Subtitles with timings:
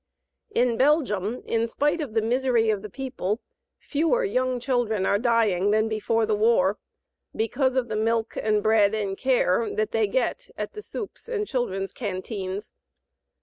[0.49, 3.39] In Belgium, in spite of the misery of the people,
[3.77, 6.79] fewer young children are dying than before the war,
[7.35, 11.45] because of the milk and bread and care that they get at the "soupes" and
[11.45, 12.71] children's canteens.